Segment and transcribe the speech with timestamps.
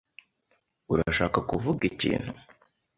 [0.93, 2.31] Urashaka kuvuga ikintu?